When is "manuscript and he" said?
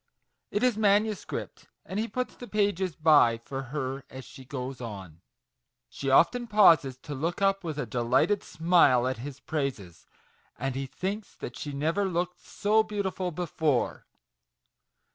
0.79-2.07